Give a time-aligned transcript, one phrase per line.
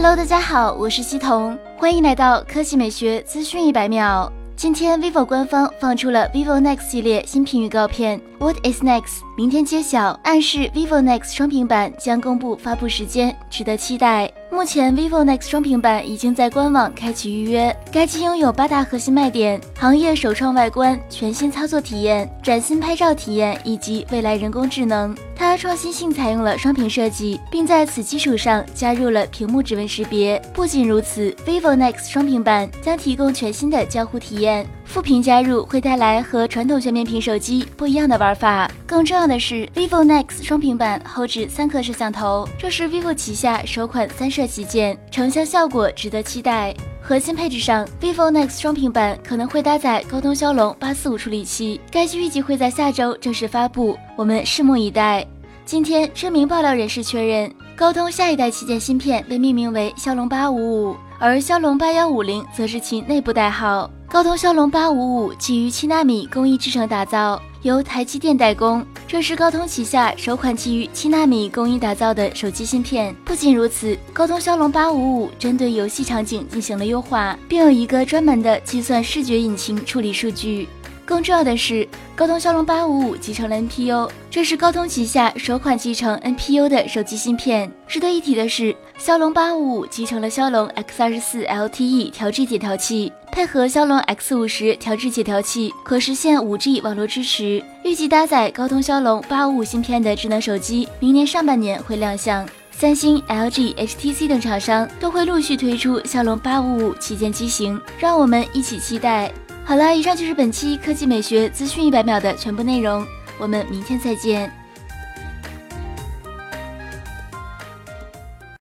[0.00, 4.32] Hello，大家好，我是西彤，欢迎来到科技美学资讯一百秒。
[4.54, 9.22] 今天 vivo 官方放出了 vivo Nex 系列新品预告片，What is next？
[9.36, 14.30] 明天揭晓，暗示 vivo Nex 双屏版将公布发布时间，值得期待。
[14.50, 17.74] 目前 vivo Nex 双屏版已经在官网开启预约。
[17.92, 25.14] 该机拥有八大核心卖点：行业首创外观、全新操作体验、崭新拍照体验以及未来人工智能。
[25.36, 30.40] 它创新性采用了双屏设计，并在此基础上加入了屏幕指纹识别。
[30.52, 34.66] 不仅如此，vivo Nex 双屏版将提供全新的交互体验。
[34.88, 38.68] 副屏加入会带来和传统全面屏手机不一样的玩法。
[38.86, 46.74] 更重要的是，vivo Nex 双屏版后置三颗摄像头，这是 vivo 旗下首款三摄旗舰，成像效果值得期待。
[47.02, 55.24] 核心配置上，vivo Nex 双屏版可能会搭载高通骁龙八四五处理器，该机预计会在下周正式发布，我们拭目以待。
[55.66, 63.88] 今天，知名爆料人士确认，高通下一代旗舰芯片被命名为骁龙八五五，而骁龙八幺五零则是其内部代号。
[64.08, 68.84] 高通骁龙八五五基于七纳米工艺制成打造，由台积电代工。
[69.06, 73.14] 这是高通旗下首款基于七纳米工艺打造的手机芯片。
[73.24, 80.68] 不仅如此，高通骁龙八五五针对游戏场景进行了优化，并有一个专门的计算视觉引擎处理数据。
[81.06, 87.68] 更重要的是，高通骁龙八五五集成了 NPU，这是高通旗下首款集成 NPU 的手机芯片。
[87.88, 93.12] 值得一提的是，骁龙八五五集成了骁龙 X 二十四 LTE 调制解调器。
[93.32, 97.60] 配合骁龙 X 五十调制解调器，可实现 5G 网络支持。
[97.82, 102.48] 预计搭载高通骁龙八五五芯片的智能手机，明年上半年会亮相。
[102.70, 109.32] 三星、LG、HTC 等厂商都会陆续推出骁龙八五五旗舰机型，让我们一起期待。
[109.64, 113.04] 好了，以上就是本期科技美学资讯一百秒的全部内容，
[113.38, 114.67] 我们明天再见。